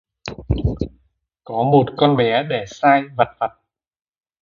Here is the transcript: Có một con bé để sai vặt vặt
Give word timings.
Có 1.43 1.53
một 1.63 1.85
con 1.97 2.17
bé 2.17 2.43
để 2.49 2.65
sai 2.67 3.01
vặt 3.17 3.27
vặt 3.39 3.51